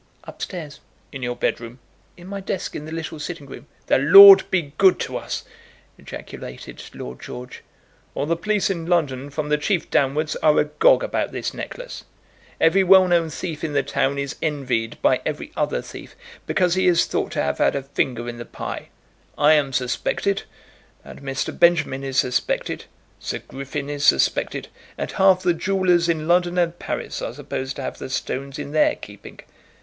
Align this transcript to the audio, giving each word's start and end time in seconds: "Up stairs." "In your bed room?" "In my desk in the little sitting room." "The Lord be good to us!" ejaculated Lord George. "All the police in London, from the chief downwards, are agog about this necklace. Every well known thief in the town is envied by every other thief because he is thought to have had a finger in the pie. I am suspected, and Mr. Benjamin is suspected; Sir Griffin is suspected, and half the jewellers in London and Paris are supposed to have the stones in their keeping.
"Up 0.23 0.41
stairs." 0.41 0.79
"In 1.11 1.21
your 1.21 1.35
bed 1.35 1.61
room?" 1.61 1.77
"In 2.17 2.25
my 2.25 2.39
desk 2.39 2.75
in 2.75 2.85
the 2.85 2.91
little 2.91 3.19
sitting 3.19 3.45
room." 3.45 3.67
"The 3.85 3.99
Lord 3.99 4.49
be 4.49 4.73
good 4.79 4.99
to 5.01 5.15
us!" 5.15 5.43
ejaculated 5.95 6.81
Lord 6.95 7.21
George. 7.21 7.61
"All 8.15 8.25
the 8.25 8.35
police 8.35 8.71
in 8.71 8.87
London, 8.87 9.29
from 9.29 9.49
the 9.49 9.59
chief 9.59 9.91
downwards, 9.91 10.35
are 10.37 10.57
agog 10.57 11.03
about 11.03 11.31
this 11.31 11.53
necklace. 11.53 12.03
Every 12.59 12.83
well 12.83 13.07
known 13.07 13.29
thief 13.29 13.63
in 13.63 13.73
the 13.73 13.83
town 13.83 14.17
is 14.17 14.37
envied 14.41 14.97
by 15.03 15.21
every 15.23 15.51
other 15.55 15.83
thief 15.83 16.15
because 16.47 16.73
he 16.73 16.87
is 16.87 17.05
thought 17.05 17.31
to 17.33 17.43
have 17.43 17.59
had 17.59 17.75
a 17.75 17.83
finger 17.83 18.27
in 18.27 18.37
the 18.39 18.43
pie. 18.43 18.89
I 19.37 19.53
am 19.53 19.71
suspected, 19.71 20.41
and 21.05 21.21
Mr. 21.21 21.55
Benjamin 21.59 22.03
is 22.03 22.17
suspected; 22.17 22.85
Sir 23.19 23.37
Griffin 23.37 23.87
is 23.87 24.03
suspected, 24.03 24.67
and 24.97 25.11
half 25.11 25.43
the 25.43 25.53
jewellers 25.53 26.09
in 26.09 26.27
London 26.27 26.57
and 26.57 26.79
Paris 26.79 27.21
are 27.21 27.35
supposed 27.35 27.75
to 27.75 27.83
have 27.83 27.99
the 27.99 28.09
stones 28.09 28.57
in 28.57 28.71
their 28.71 28.95
keeping. 28.95 29.41